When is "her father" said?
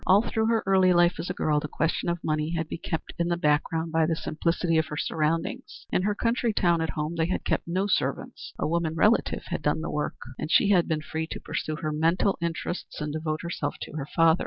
13.91-14.39